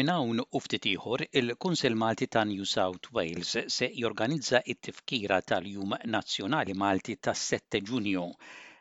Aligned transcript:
Minn 0.00 0.10
hawn 0.10 0.38
u 0.58 0.60
ftit 0.66 0.86
ieħor, 0.90 1.22
il 1.38 1.50
kunsel 1.64 1.96
Malti 2.02 2.26
ta' 2.36 2.44
New 2.52 2.68
South 2.70 3.08
Wales 3.18 3.50
se 3.74 3.88
jorganizza 4.04 4.60
t-tifkira 4.70 5.38
tal-Jum 5.52 5.92
Nazzjonali 6.16 6.76
Malti 6.84 7.18
tas-7 7.30 7.84
Ġunju 7.92 8.24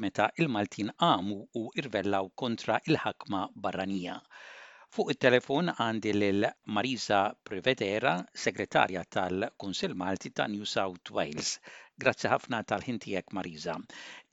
meta 0.08 0.30
il-Maltin 0.46 0.96
qamu 1.08 1.42
u 1.66 1.68
irvellaw 1.84 2.32
kontra 2.46 2.80
il-ħakma 2.94 3.44
barranija. 3.68 4.20
Fuq 4.96 5.12
it-telefon 5.14 5.70
għandi 5.74 6.12
lil 6.16 6.46
Marisa 6.78 7.20
Privetera, 7.48 8.12
segretarja 8.46 9.04
tal-Kunsil 9.16 9.94
Malti 10.02 10.32
ta' 10.36 10.48
New 10.52 10.66
South 10.68 11.12
Wales. 11.16 11.52
Grazzi 11.96 12.28
ħafna 12.28 12.60
tal-ħintijek 12.68 13.32
Marisa. 13.38 13.78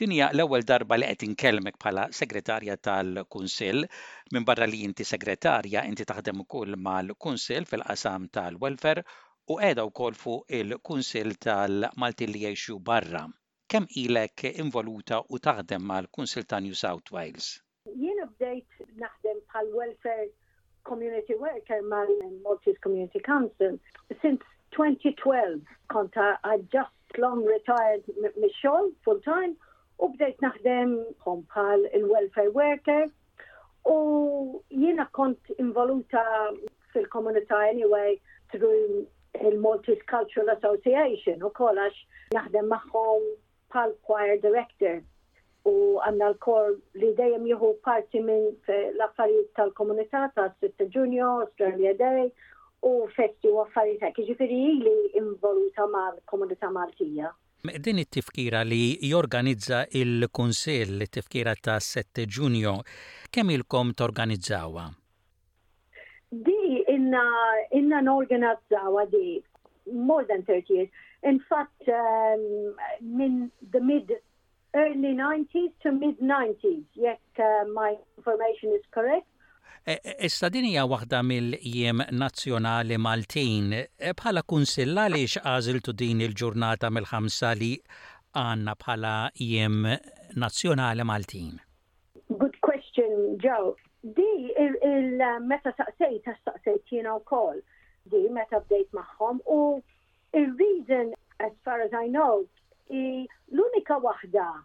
Dinja 0.03 0.27
l-ewwel 0.35 0.67
darba 0.67 0.99
li 0.99 1.07
qed 1.13 1.23
inkellmek 1.29 1.79
bħala 1.85 2.09
segretarja 2.21 2.75
tal-Kunsill 2.89 3.87
minn 4.35 4.49
barra 4.51 4.67
li 4.73 4.81
inti 4.89 5.07
segretarja 5.07 5.85
inti 5.93 6.09
taħdem 6.11 6.43
ukoll 6.43 6.75
mal-Kunsill 6.89 7.71
fil-qasam 7.71 8.27
tal-Welfare 8.41 9.07
u 9.53 9.61
qiegħda 9.63 9.87
wkoll 9.93 10.19
fuq 10.25 10.59
il-Kunsill 10.59 11.37
tal-Malti 11.49 12.27
li 12.33 12.43
jgħixu 12.49 12.81
barra. 12.91 13.23
Kemm 13.71 13.87
ilek 14.03 14.49
involuta 14.67 15.23
u 15.23 15.39
taħdem 15.39 15.87
mal-Kunsill 15.95 16.51
ta' 16.51 16.59
New 16.67 16.75
South 16.85 17.15
Wales? 17.15 17.55
Jiena 17.95 18.27
bdejt 18.35 18.85
naħdem 19.05 19.39
bħal 19.47 19.73
welfare 19.79 20.29
community 20.89 21.35
worker 21.39 21.81
man 21.83 22.09
in 22.23 22.41
Maltese 22.43 22.81
Community 22.81 23.21
Council 23.21 23.79
since 24.23 24.41
2012 24.73 25.61
konta 25.93 26.37
I 26.43 26.57
just 26.73 26.91
long 27.19 27.45
retired 27.45 28.03
mix 28.43 28.55
full 29.05 29.21
time 29.29 29.53
u 30.05 30.09
bdejt 30.15 30.41
naħdem 30.47 30.93
bħal 31.25 31.85
il-welfare 31.99 32.53
worker 32.57 33.05
u 33.95 33.99
jiena 34.85 35.07
kont 35.19 35.53
involuta 35.65 36.25
fil-komunità 36.95 37.59
anyway 37.75 38.11
through 38.53 39.03
il-Maltese 39.47 40.05
Cultural 40.13 40.53
Association 40.57 41.43
u 41.49 41.51
kolax 41.61 42.01
naħdem 42.39 42.71
magħhom 42.75 43.27
bħal 43.75 43.97
choir 44.11 44.39
director 44.47 45.03
u 45.69 45.99
għanna 46.07 46.29
l-kor 46.33 46.71
li 47.03 47.11
dejjem 47.19 47.47
jihu 47.51 47.71
parti 47.87 48.21
minn 48.25 48.53
l-affarijiet 48.77 49.51
tal-komunità 49.59 50.25
ta' 50.37 50.49
6 50.65 50.87
ġunju, 50.95 51.27
Australia 51.47 51.93
Day 52.01 52.29
u 52.89 52.93
festi 53.17 53.51
u 53.53 53.61
affarijiet 53.65 54.05
hekk. 54.07 54.23
Ġifieri 54.31 54.61
li 54.85 54.97
involuta 55.23 55.87
ma' 55.93 56.09
l 56.15 56.21
komunità 56.31 56.71
Maltija. 56.75 57.33
Din 57.87 57.99
it-tifkira 58.05 58.61
li 58.63 58.83
jorganizza 59.11 59.85
il 60.03 60.29
kunsel 60.39 61.03
it-tifkira 61.07 61.57
ta' 61.65 61.81
7 61.83 62.29
Ġunju, 62.37 62.77
kemm 63.35 63.51
ilkom 63.57 63.93
torganizzawa? 63.99 64.87
Di 66.31 66.61
inna 66.93 67.25
inna 67.73 68.01
n-organizzawa 68.05 69.07
di 69.13 69.43
more 69.91 70.27
than 70.31 70.43
30 70.45 70.75
years. 70.77 70.91
In 71.25 71.39
fact, 71.51 71.89
um, 71.89 72.77
min 73.19 73.49
the 73.73 73.81
mid 73.81 74.13
early 74.77 75.15
90s 75.15 75.73
to 75.83 75.91
mid 75.93 76.19
90s, 76.21 76.85
yet 76.95 77.21
uh, 77.39 77.65
my 77.73 77.95
information 78.19 78.69
is 78.75 78.83
correct. 78.91 79.27
E, 79.87 79.93
e, 80.05 80.13
issa 80.29 80.51
din 80.53 80.67
hija 80.69 80.85
waħda 80.93 81.21
mill-jiem 81.25 82.03
nazzjonali 82.23 82.99
Maltin. 83.01 83.71
E, 83.79 84.13
bħala 84.19 84.43
kunsilla 84.53 85.07
li 85.13 85.23
x'għażiltu 85.25 85.95
din 86.03 86.21
il-ġurnata 86.27 86.91
mill-ħamsa 86.93 87.53
li 87.57 87.71
għandna 88.37 88.75
bħala 88.83 89.15
jiem 89.49 89.79
nazzjonali 90.45 91.07
Maltin. 91.11 91.57
Good 92.43 92.61
question, 92.69 93.39
Joe. 93.45 93.73
Di 94.05 94.29
il-meta 94.65 95.73
uh, 95.73 95.79
saqsejt, 95.81 96.29
saqsejt 96.45 96.93
jiena 96.93 97.17
wkoll 97.23 97.65
di 98.13 98.27
meta 98.33 98.61
bdejt 98.69 98.93
magħhom 98.97 99.41
u 99.53 99.61
il-reason 100.39 101.11
as 101.45 101.53
far 101.65 101.81
as 101.85 101.93
I 101.93 102.07
know 102.13 102.45
l-unika 102.91 103.97
wahda 103.99 104.65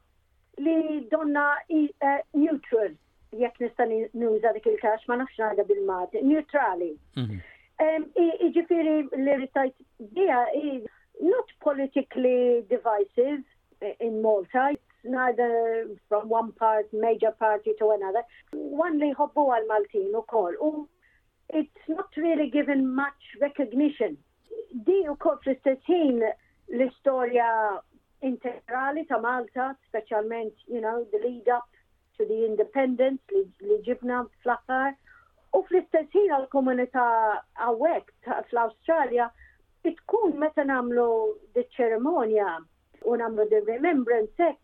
li 0.58 1.08
donna 1.12 1.56
eh, 1.70 1.88
neutral, 2.34 2.96
jek 3.40 3.58
nista' 3.60 3.86
nuża 4.22 4.54
dik 4.54 4.66
il-kax 4.72 5.08
ma 5.08 5.18
nafx 5.22 5.40
naħda 5.42 5.66
bil 5.72 5.82
mad 5.88 6.14
neutrali. 6.22 6.92
Mhm. 7.18 7.42
Iġifiri 8.48 8.98
li 9.24 9.38
ritajt 9.42 9.76
dija 10.16 10.44
not 11.22 11.50
politically 11.66 12.62
divisive 12.70 13.42
eh, 13.82 13.96
in 14.00 14.22
Malta, 14.22 14.68
neither 15.04 15.90
from 16.08 16.30
one 16.30 16.52
part, 16.54 16.88
major 16.94 17.32
party 17.32 17.72
to 17.80 17.90
another. 17.92 18.24
One 18.62 19.00
li 19.00 19.12
hobbu 19.14 19.48
għal 19.56 19.68
Maltin 19.68 20.16
u 20.16 20.22
kol. 20.22 20.54
U 20.62 20.88
it's 21.50 21.90
not 21.90 22.10
really 22.16 22.50
given 22.50 22.86
much 22.96 23.34
recognition. 23.42 24.16
Di 24.88 25.02
u 25.12 25.16
kol 25.16 25.36
fl-istatin 25.44 26.22
l-istoria 26.70 27.52
integrali 28.24 29.06
ta' 29.08 29.20
Malta, 29.20 29.76
specialment, 29.88 30.54
you 30.68 30.82
know, 30.82 31.06
the 31.12 31.20
lead 31.20 31.48
up 31.50 31.70
to 32.18 32.26
the 32.32 32.40
independence 32.50 33.22
li 33.36 33.78
ġibna 33.88 34.24
fl-aħħar. 34.44 34.96
U 35.54 35.60
fl-istess 35.68 36.10
ħin 36.18 36.32
għal-komunità 36.38 37.06
għawek 37.66 38.14
fl-Australja 38.24 39.28
itkun 39.92 40.38
meta 40.44 40.64
namlu 40.70 41.08
d-ċeremonja 41.58 42.54
u 43.14 43.18
namlu 43.24 43.46
d-remembrance 43.52 44.34
hekk, 44.40 44.64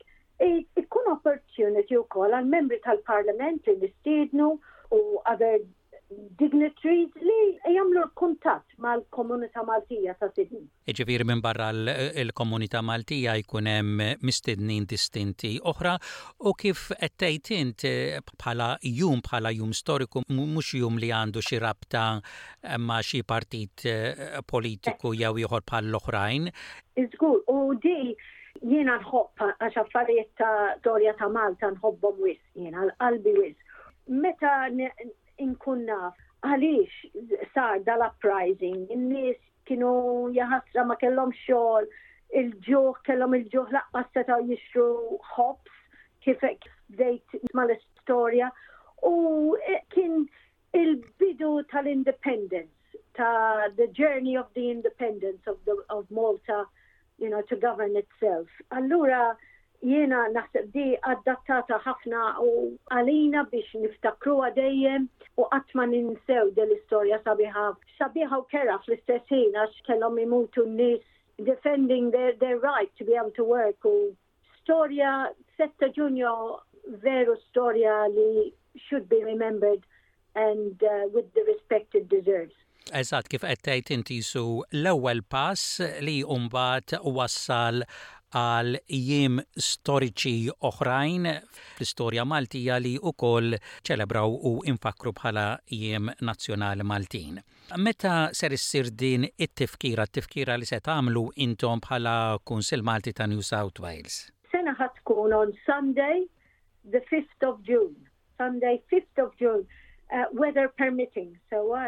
tkun 0.86 1.10
opportunity 1.16 1.98
u 2.00 2.06
koll 2.16 2.34
għal-membri 2.38 2.80
tal-parlament 2.88 3.68
li 3.68 3.76
nistiednu 3.84 4.54
u 4.96 5.02
għaver 5.34 5.66
dignitaries 6.42 7.12
li 7.22 7.42
jamlu 7.76 8.02
l 8.02 8.36
ma 8.84 8.94
l-komunita 8.98 9.62
Maltija 9.64 10.16
ta' 10.18 10.30
Sidni. 10.34 10.62
Iġifiri 10.90 11.24
minn 11.26 11.42
barra 11.44 11.68
l 11.70 12.32
komunita 12.34 12.82
Maltija 12.82 13.36
jkunem 13.44 14.00
mistednin 14.26 14.88
distinti 14.90 15.60
oħra 15.62 15.98
u 16.50 16.54
kif 16.54 16.90
ettejt 17.00 17.52
int 17.60 17.84
eh, 17.86 18.18
bħala 18.42 18.80
jum 18.82 19.22
bħala 19.22 19.54
jum 19.54 19.72
storiku 19.74 20.24
mux 20.32 20.74
jum 20.82 20.98
li 20.98 21.12
għandu 21.14 21.46
xi 21.46 21.62
rabta 21.62 22.08
eh, 22.18 22.78
ma' 22.78 23.04
xi 23.06 23.22
partit 23.24 23.86
eh, 23.86 24.42
politiku 24.50 25.14
jew 25.14 25.34
jħor 25.46 25.62
bħal 25.70 25.92
l-oħrajn. 25.92 26.50
Iżgur, 26.98 27.44
u 27.54 27.78
di 27.86 28.16
jiena 28.66 28.98
nħobb 29.04 29.52
għax 29.62 29.82
affarijiet 29.86 30.34
ta' 30.42 30.74
Dorja 30.82 31.14
ta' 31.22 31.30
Malta 31.30 31.70
nħobbhom 31.78 32.24
wis, 32.26 32.42
jiena 32.58 32.88
l-qalbi 32.90 33.38
wis 33.44 33.58
meta 34.10 34.56
inkun 35.44 35.84
naf 35.90 36.18
għaliex 36.46 37.48
sar 37.54 37.82
dal-uprising, 37.88 38.86
in-nies 38.96 39.40
kienu 39.68 39.92
jaħasra 40.36 40.86
ma 40.90 40.96
kellhom 41.02 41.34
xogħol, 41.44 41.88
il-ġuħ 42.40 43.02
kellhom 43.08 43.36
il-ġuħ 43.40 43.74
laqqas 43.76 44.12
seta' 44.18 44.38
jixru 44.48 45.20
hops 45.34 45.76
kif 46.24 46.44
bdejt 46.96 47.38
mal-istorja 47.58 48.52
u 49.10 49.14
e, 49.56 49.80
kien 49.96 50.24
il-bidu 50.80 51.52
tal-independence 51.72 53.04
ta' 53.18 53.70
the 53.80 53.88
journey 54.00 54.38
of 54.38 54.48
the 54.54 54.70
independence 54.74 55.48
of 55.54 55.58
the 55.66 55.76
of 55.90 56.10
Malta 56.20 56.60
you 57.18 57.30
know 57.30 57.42
to 57.50 57.56
govern 57.56 57.96
itself. 58.00 58.48
Allura 58.70 59.36
Jiena 59.84 60.26
naħseb 60.36 60.72
di 60.76 60.98
adattata 61.08 61.78
ħafna 61.86 62.24
u 62.44 62.50
għalina 62.92 63.46
biex 63.52 63.72
niftakru 63.84 64.36
għadejjem 64.50 65.06
u 65.40 65.46
għatma 65.56 65.86
ninsew 65.94 66.50
dell 66.58 66.74
istoria 66.76 67.20
sabiħa. 67.24 67.64
Sabiħa 68.00 68.40
u 68.42 68.48
kera 68.52 68.76
fl 68.84 68.98
istessin 68.98 69.56
għax 69.56 69.80
kellom 69.88 70.20
imutu 70.26 70.66
nis 70.68 71.04
defending 71.48 72.12
their, 72.12 72.36
their 72.44 72.60
right 72.60 72.92
to 72.98 73.06
be 73.08 73.16
able 73.16 73.32
to 73.40 73.48
work 73.48 73.88
u 73.88 73.96
storja 74.60 75.30
setta 75.56 75.88
ġunju 75.96 76.34
veru 77.00 77.38
storja 77.48 78.02
li 78.12 78.50
should 78.90 79.08
be 79.10 79.24
remembered 79.24 79.86
and 80.36 80.84
uh, 80.84 81.08
with 81.16 81.32
the 81.40 81.46
respect 81.48 81.96
it 81.96 82.10
deserves. 82.12 82.54
Eżat, 82.96 83.28
kif 83.30 83.44
għettajt 83.46 83.92
inti 83.94 84.20
su 84.26 84.42
l 84.74 84.92
ewel 84.92 85.22
pass 85.30 85.80
li 86.04 86.20
mbagħad 86.26 86.98
wassal 87.16 87.84
għal 88.34 88.76
jiem 88.94 89.40
storiċi 89.58 90.50
oħrajn 90.70 91.28
fl-istorja 91.32 92.26
Maltija 92.28 92.78
li 92.80 92.94
koll 93.18 93.56
ċelebraw 93.88 94.30
u 94.30 94.52
infakru 94.70 95.14
bħala 95.18 95.46
jiem 95.74 96.12
nazzjonali 96.22 96.84
Maltin. 96.86 97.40
Meta 97.78 98.30
ser 98.34 98.52
issir 98.54 98.90
din 98.94 99.26
it-tifkira, 99.36 100.06
t-tifkira 100.08 100.58
li 100.58 100.66
se 100.66 100.80
tagħmlu 100.80 101.24
intom 101.46 101.82
bħala 101.86 102.16
Kunsil 102.46 102.82
Malti 102.84 103.14
ta' 103.14 103.28
New 103.30 103.42
South 103.46 103.80
Wales? 103.80 104.30
Sena 104.52 104.74
ħadd 104.78 105.34
on 105.34 105.54
Sunday, 105.66 106.26
the 106.84 107.02
5th 107.10 107.44
of 107.46 107.62
June. 107.64 107.96
Sunday, 108.38 108.82
5th 108.92 109.24
of 109.28 109.34
June. 109.38 109.66
Uh, 110.12 110.26
weather 110.34 110.68
permitting, 110.70 111.38
so 111.52 111.76
uh, 111.76 111.86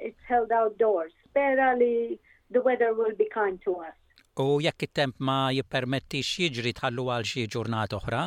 it's 0.00 0.22
held 0.28 0.52
outdoors. 0.52 1.10
Spera 1.28 1.74
li 1.74 2.20
the 2.52 2.60
weather 2.62 2.94
will 2.94 3.14
be 3.18 3.26
kind 3.34 3.58
to 3.64 3.74
us. 3.82 3.96
U 4.34 4.58
jekk 4.58 4.82
it-temp 4.90 5.14
ma 5.22 5.46
jippermetti 5.54 6.18
jiġri 6.28 6.70
tħallu 6.78 7.02
għal 7.16 7.26
xi 7.32 7.42
ġurnata 7.54 7.98
oħra? 8.00 8.22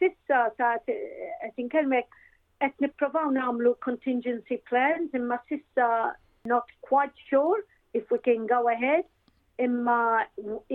Sissa 0.00 0.38
ta' 0.60 0.70
tinkelmek 1.58 2.08
qed 2.64 2.78
nipprovaw 2.84 3.28
nagħmlu 3.34 3.72
contingency 3.86 4.56
plans 4.70 5.12
imma 5.18 5.36
sissa 5.50 5.88
not 6.52 6.72
quite 6.88 7.12
sure 7.28 7.60
if 7.92 8.10
we 8.10 8.16
can 8.28 8.46
go 8.54 8.62
ahead 8.72 9.04
imma 9.68 10.24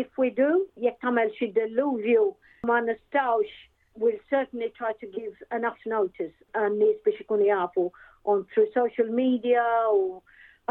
if 0.03 0.21
we 0.21 0.29
do 0.41 0.51
jekk 0.85 1.01
tagħmel 1.07 1.33
xi 1.39 1.49
deluvju 1.57 2.27
ma 2.69 2.77
nistgħux 2.91 3.49
we'll 3.97 4.21
certainly 4.29 4.69
try 4.77 4.93
to 5.01 5.09
give 5.17 5.33
enough 5.59 5.81
notice 5.95 6.35
għan 6.61 6.77
nies 6.83 7.01
biex 7.07 7.25
ikunu 7.25 7.49
jafu 7.49 7.89
on 8.35 8.45
through 8.53 8.69
social 8.77 9.09
media 9.23 9.65
u 9.97 10.05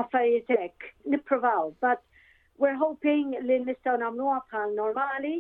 affarijiet 0.04 0.46
hekk. 0.54 0.92
Nipprovaw, 1.16 1.72
but 1.82 2.06
We're 2.58 2.74
hoping 2.74 3.28
li 3.46 3.56
nistaw 3.66 3.94
namluwa 4.02 4.40
bħal 4.50 4.72
normali 4.76 5.32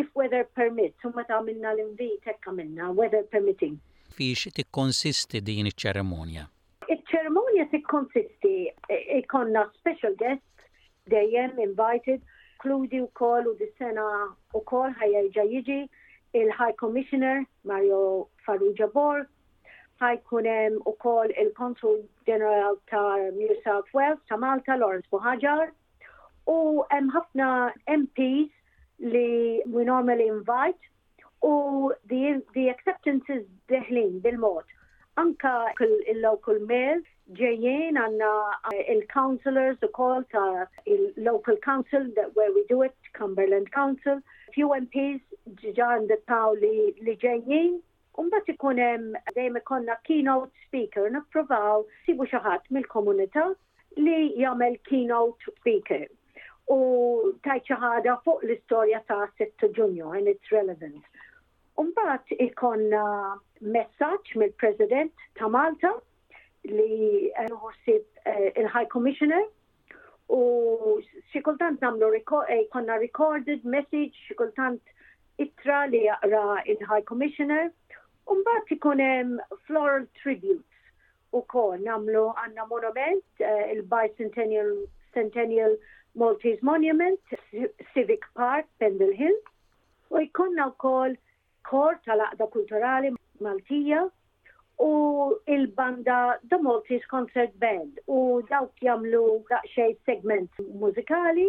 if 0.00 0.08
weather 0.20 0.42
permits, 0.58 1.00
u 1.08 1.10
meta 1.18 1.38
minna 1.46 1.70
l-invit, 1.74 2.26
ekka 2.32 2.52
minna, 2.56 2.90
weather 2.98 3.22
permitting. 3.34 3.78
Fiex 4.18 4.52
tikkonsisti 4.58 5.40
din 5.46 5.70
iċ-ċeremonja? 5.70 6.44
Iċ-ċeremonja 6.92 7.64
tikkonsisti, 7.72 8.52
ikonna 9.22 9.62
special 9.80 10.12
guests 10.20 10.68
dejjem 11.14 11.56
invited, 11.64 12.20
kludi 12.62 13.00
u 13.00 13.08
kol 13.20 13.48
u 13.48 13.54
dis-sena 13.62 14.04
u 14.52 14.66
kol 14.72 14.92
ħajja 15.00 15.46
jiġi 15.56 15.80
il-High 16.42 16.76
Commissioner 16.84 17.46
Mario 17.72 18.02
Farrugia 18.44 18.90
Bor, 18.96 19.24
ħajkunem 20.04 20.78
u 20.84 20.92
kol 21.06 21.32
il-Konsul 21.32 22.02
General 22.28 22.76
ta' 22.92 23.08
New 23.40 23.54
South 23.64 23.88
Wales 23.96 24.20
ta' 24.28 24.36
Malta 24.44 24.76
Lawrence 24.80 25.08
Buhajar, 25.16 25.72
U 26.50 26.82
hemm 26.90 27.10
ħafna 27.14 27.48
MPs 27.86 28.50
li 29.00 29.62
we 29.74 29.84
normally 29.84 30.26
invite 30.28 30.78
u 31.42 31.92
the, 32.10 32.40
the 32.54 32.68
acceptance 32.70 33.24
is 33.28 33.44
deħlin 33.68 34.18
bil-mod. 34.24 34.64
Anka 35.22 35.54
il-local 35.80 36.58
mail 36.66 37.02
ġejjien 37.38 37.96
għanna 38.00 38.30
uh, 38.72 38.74
il-councillors 38.92 39.78
u 39.86 39.88
kol 39.94 40.22
ta' 40.34 40.66
il-local 40.86 41.56
council 41.62 42.08
that 42.16 42.34
where 42.36 42.52
we 42.52 42.64
do 42.68 42.82
it, 42.82 42.94
Cumberland 43.12 43.70
Council, 43.72 44.18
few 44.54 44.72
MPs 44.74 45.22
ġiġan 45.62 46.10
taw 46.28 46.54
li, 46.58 46.92
li 47.06 47.14
ġejjien 47.26 47.80
Umbat 48.20 48.44
ikun 48.52 48.76
hemm 48.76 49.14
dejjem 49.32 49.54
keynote 50.04 50.52
speaker 50.66 51.06
provaw 51.32 51.86
sibu 52.04 52.26
xi 52.28 52.36
ħadd 52.44 52.66
mill-komunità 52.76 53.46
li 53.96 54.18
jagħmel 54.36 54.76
keynote 54.88 55.52
speaker 55.58 56.10
u 56.70 56.78
tajt 57.44 57.70
ħada 57.80 58.12
fuq 58.26 58.44
l-istorja 58.46 59.00
ta' 59.08 59.26
6 59.40 59.72
Ġunju 59.78 60.12
and 60.16 60.28
its 60.28 60.52
relevant. 60.52 61.00
Umbat 61.82 62.28
ikon 62.38 62.84
messaġġ 63.72 64.36
mill-President 64.42 65.26
ta' 65.40 65.48
Malta 65.48 65.94
li 66.68 67.30
nħossib 67.34 68.04
eh, 68.28 68.52
il-High 68.54 68.90
Commissioner 68.92 69.48
u 70.32 70.40
xikultant 71.32 71.80
namlu 71.82 72.12
eh, 72.14 72.60
ikonna 72.68 72.98
recorded 73.00 73.64
message, 73.64 74.14
xikultant 74.28 74.80
itra 75.38 75.86
li 75.90 76.04
jaqra 76.06 76.44
il-High 76.66 77.04
Commissioner, 77.08 77.72
Umbat 78.30 78.68
ikonem 78.70 79.40
floral 79.66 80.06
tributes 80.22 80.68
u 81.34 81.40
kol 81.50 81.74
namlu 81.82 82.28
għanna 82.38 82.68
monument 82.70 83.24
eh, 83.42 83.72
il-Bicentennial 83.74 84.70
Centennial 85.12 85.74
Maltese 86.14 86.58
Monument, 86.62 87.18
Civic 87.94 88.20
Park, 88.36 88.66
Pendle 88.78 89.12
Hill, 89.20 89.36
u 90.12 90.20
jkonna 90.28 90.66
wkoll 90.74 91.14
kor 91.68 91.96
tal-aqda 92.06 92.48
kulturali 92.56 93.14
Maltija 93.46 94.02
u 94.86 94.90
il-banda 95.54 96.18
The 96.50 96.58
Maltese 96.66 97.06
Concert 97.14 97.56
Band 97.64 97.98
u 98.18 98.18
dawk 98.50 98.84
jamlu 98.88 99.24
daqxej 99.54 99.88
segment 100.10 100.60
muzikali 100.84 101.48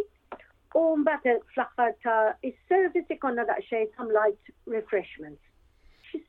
u 0.80 0.86
mbatel 1.04 1.42
fl-aħħar 1.54 1.96
ta' 2.08 2.20
is-service 2.52 3.18
ikonna 3.20 3.48
daqxej 3.52 3.88
some 3.98 4.16
light 4.20 4.54
refreshments 4.78 5.44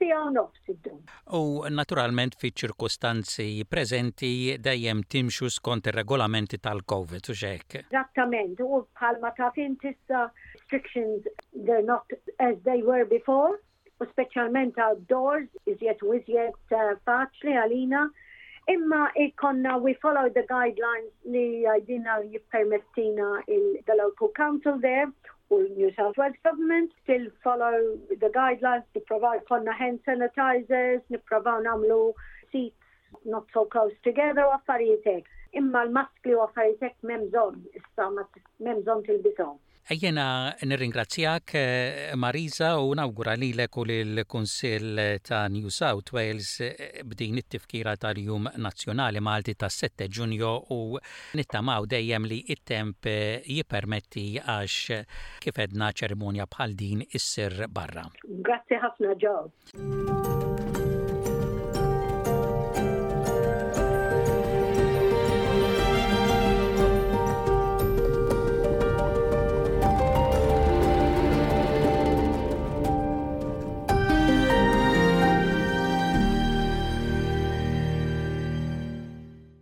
sija 0.04 0.20
u 0.28 0.30
nofs 0.30 0.68
id 0.68 0.86
U 1.32 1.64
naturalment 1.76 2.34
fi 2.40 2.50
ċirkustanzi 2.62 3.46
prezenti 3.70 4.30
dajem 4.60 5.00
timxu 5.14 5.48
skont 5.54 5.86
ir-regolamenti 5.88 6.58
tal-COVID 6.66 7.30
uġek? 7.34 7.78
xek. 7.88 8.60
u 8.72 8.82
bħalma 8.96 9.30
ta' 9.38 9.50
fin 9.54 9.76
tissa 9.76 10.24
restrictions 10.56 11.22
they're 11.66 11.86
not 11.92 12.04
as 12.50 12.56
they 12.68 12.82
were 12.90 13.04
before, 13.14 13.56
u 14.00 14.04
specialment 14.12 14.78
outdoors 14.88 15.48
izjet 15.66 16.02
u 16.02 16.14
iżjed 16.18 16.56
uh, 16.70 16.94
faċli 17.06 17.56
għalina 17.64 18.08
Imma 18.72 19.10
ikonna, 19.20 19.74
we 19.84 19.92
follow 20.00 20.26
the 20.32 20.40
guidelines 20.48 21.12
li 21.32 21.66
għajdina 21.68 22.14
jippermettina 22.32 23.42
il-the 23.46 24.06
council 24.32 24.80
there, 24.80 25.04
will 25.54 25.68
New 25.80 25.90
South 25.96 26.16
Wales 26.18 26.34
government 26.44 26.90
still 27.02 27.26
follow 27.42 27.96
the 28.10 28.30
guidelines 28.36 28.82
to 28.94 29.00
provide 29.12 29.44
konna 29.50 29.74
hand 29.82 30.00
sanitizers, 30.06 31.02
nipravaw 31.14 31.58
namlu 31.66 32.00
seats 32.52 32.76
not 33.34 33.44
so 33.56 33.64
close 33.74 33.96
together 34.08 34.46
u 34.48 34.54
affarijiet 34.58 35.30
imma 35.60 35.84
l-maskli 35.88 36.34
u 36.38 36.42
affarijiet 36.48 36.98
memżon, 37.12 37.62
issa 37.82 38.10
memżon 38.68 39.06
til-bisom. 39.10 39.54
Ejjena 39.86 40.54
nirringrazzjak 40.64 41.54
eh, 41.54 42.12
Marisa 42.16 42.78
u 42.80 42.94
nawgura 42.96 43.34
li 43.36 43.50
l 43.52 43.66
u 43.74 43.84
l-Konsil 43.84 45.18
ta' 45.20 45.46
New 45.48 45.68
South 45.68 46.10
Wales 46.14 46.60
eh, 46.60 47.02
b'din 47.04 47.36
it-tifkira 47.36 47.94
tal-Jum 47.96 48.48
Nazzjonali 48.56 49.20
Malti 49.20 49.52
ta' 49.54 49.68
7 49.68 50.08
ġunju 50.08 50.52
u 50.72 50.96
nittamaw 51.36 51.84
dejjem 51.86 52.24
li 52.24 52.42
it-temp 52.48 53.04
eh, 53.06 53.42
jipermetti 53.46 54.40
għax 54.40 54.78
kif 55.44 55.58
edna 55.58 55.92
ċerimonja 55.92 56.48
bħal 56.48 56.72
din 56.80 57.04
issir 57.12 57.66
barra. 57.68 58.08
Grazzi 58.24 58.80
ħafna 58.80 59.12
ġo. 59.24 60.43